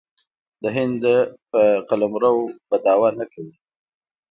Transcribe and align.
د 0.61 0.63
هند 0.77 1.01
په 1.51 1.61
قلمرو 1.89 2.35
به 2.67 2.77
دعوه 2.85 3.09
نه 3.19 3.25
کوي. 3.31 3.55